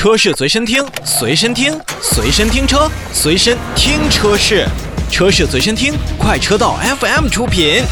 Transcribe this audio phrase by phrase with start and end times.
[0.00, 4.66] 车市随身听，随身听，随身听车，随身听车市，
[5.10, 7.82] 车市随身听，快车道 FM 出品。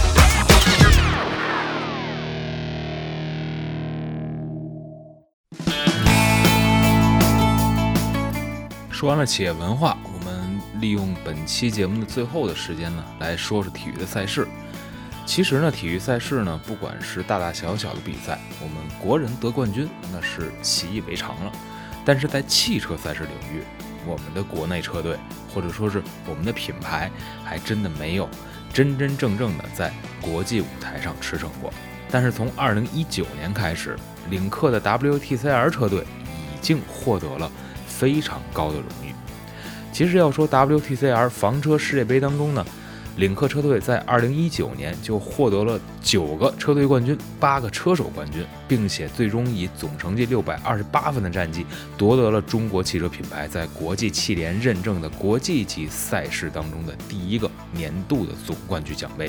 [8.90, 14.48] 说完了企业文化，我们利用本期节目的最后的时间呢，来说说体育的赛事。
[15.26, 21.52] 其实呢，体育赛事呢，不管是大大小小的比赛，我们国人得冠军那是习以为常了。
[22.08, 23.62] 但是在汽车赛事领域，
[24.06, 25.14] 我们的国内车队
[25.52, 27.10] 或者说是我们的品牌，
[27.44, 28.26] 还真的没有
[28.72, 31.70] 真真正正的在国际舞台上驰骋过。
[32.10, 33.94] 但是从2019年开始，
[34.30, 37.52] 领克的 WTCR 车队已经获得了。
[37.86, 39.12] 非常高的荣誉。
[39.92, 42.64] 其实要说 WTCR 房车世界杯当中呢，
[43.18, 59.28] 领克车队在2019年就获得了九个车队冠军、八个车手冠军，并且最终以总成绩628分的战绩夺得了中国汽车品牌在国际汽联认证的国际级赛事当中的第一个年度的总冠军奖杯。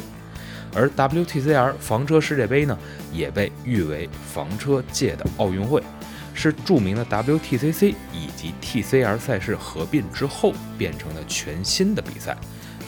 [0.75, 2.77] 而 WTCR 房车世界杯呢，
[3.11, 5.81] 也被誉为房车界的奥运会。
[6.31, 12.37] 是著名的 WTCC 以及 TCR 赛事合并之后变成了全新的比赛，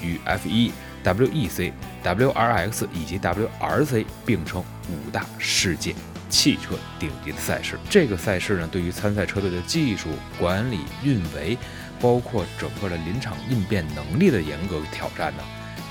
[0.01, 0.71] 与 F1、
[1.03, 1.71] WEC、
[2.03, 5.95] WRX 以及 WRC 并称五大世界
[6.29, 7.77] 汽车顶级的赛事。
[7.89, 11.57] 这个赛事呢，对于参赛车队的技术管理、运维，
[11.99, 15.43] 包括整个的临场应变能力的严格挑战呢，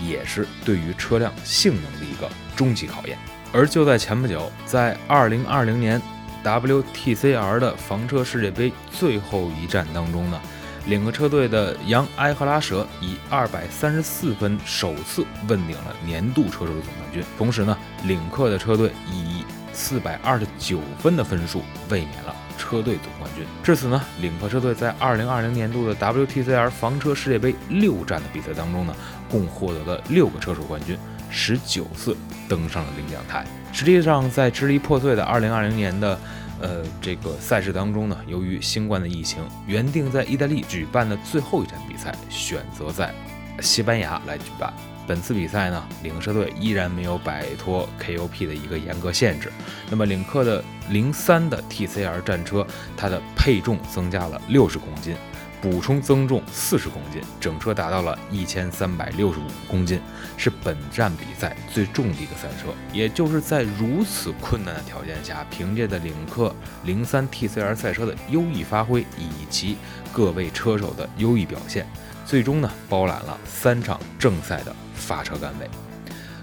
[0.03, 3.17] 也是对于车辆性能的一个终极考验。
[3.53, 6.01] 而就在前不久，在2020年。
[6.43, 10.41] WTCR 的房车世界杯最后一战当中呢，
[10.87, 17.23] 领克车队的杨埃赫拉舍以二百三十四分首次问鼎了年度车手的总冠军。
[17.37, 23.45] 同时呢，领克的车队以四百二十九分的分数卫冕了车队总冠军。
[23.63, 28.95] 至此呢，领克车队在二零二零年度的 WTCR 房车世界杯六站的比赛当中呢，
[29.31, 30.99] 共获得了六个车手冠军，
[31.31, 32.17] 十九次
[32.49, 33.45] 登上了领奖台。
[33.73, 36.19] 实际上，在支离破碎的2020年的，
[36.61, 43.15] 呃，这个赛事当中呢，由于新冠的疫情，原定在意大利举办的最后一站比赛，选择在
[43.61, 44.73] 西班牙来举办。
[45.07, 49.51] 本次比赛呢，领克车队依然没有摆脱 KOP 的一个严格限制。
[49.91, 52.65] 那么，领克的零三的 TCR 战车，
[52.97, 55.17] 它的配重增加了六十公斤。
[55.61, 60.01] 补充增重四十公斤，整车达到了一千三百六十五公斤，
[60.37, 62.69] 是本站比赛最重的一个赛车。
[62.93, 66.55] 也就是在如此困难的条件下，凭借着领克
[66.85, 69.77] 零三 TCR 赛车的优异发挥以及
[70.13, 71.87] 各位车手的优异表现，
[72.25, 75.69] 最终呢包揽了三场正赛的发车杆位。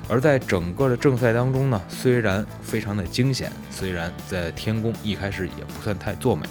[0.10, 6.46] 而在整个的正赛当中呢，虽然非常的惊险，虽然在天宫一开始也不算太作美。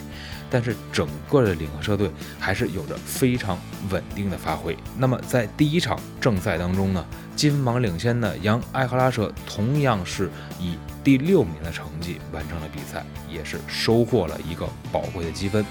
[0.48, 3.58] 但是整个的领克车队还是有着非常
[3.90, 4.76] 稳定的发挥。
[4.96, 10.30] 那么在第一场正赛当中呢，积分榜领先的杨艾赫拉舍同样是
[10.60, 15.64] 以第六名的成绩完成了比赛，也是收获了一个宝贵的积分。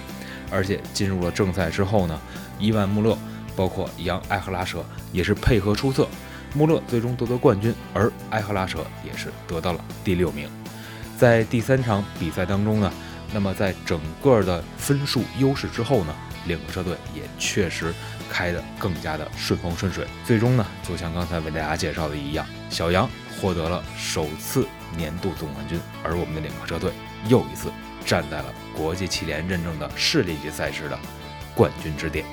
[0.51, 2.19] 而且进入了正赛之后呢，
[2.59, 3.17] 伊万穆勒
[3.55, 6.07] 包括杨艾赫拉舍也是配合出色，
[6.53, 10.49] 穆勒最终夺得冠军，而艾赫拉舍也是得到了第六名。
[11.17, 12.91] 在第三场比赛当中呢。
[13.35, 16.15] 那么，在整个的分数优势之后呢，
[16.47, 17.93] 领克车队也确实
[18.29, 20.07] 开得更加的顺风顺水。
[20.23, 26.93] 最终呢，就像刚才为大家介绍的一样，小杨获得了首次年度总冠军，而我们的领克车队
[27.27, 27.69] 又一次
[28.05, 30.97] 站在了国际汽联认证的世界级赛事的
[31.53, 32.23] 冠军之巅。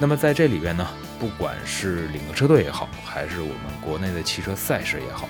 [0.00, 0.84] 那么在这里边呢，
[1.20, 5.28] 不管是领克车队也好，还是我们国内的汽车赛事也好。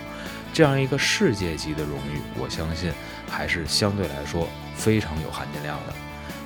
[0.54, 2.92] 这样一个世界级的荣誉，我相信
[3.28, 5.92] 还是相对来说非常有含金量的。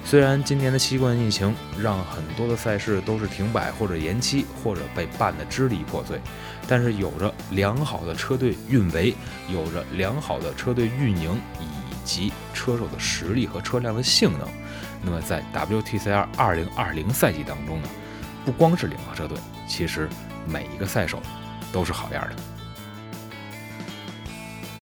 [0.02, 6.18] 虽然今年的新冠疫情让很多的赛事都是停摆或者延期，或者被办得支离破碎，
[6.66, 9.14] 但是有着良好的车队运维，
[9.52, 11.66] 有着良好的车队运营以
[12.02, 14.48] 及车手的实力和车辆的性能，
[15.02, 17.88] 那么在 WTCR 2020赛季当中呢，
[18.46, 19.36] 不光是领克车队，
[19.68, 20.08] 其实
[20.46, 21.20] 每一个赛手
[21.70, 22.57] 都是好样的。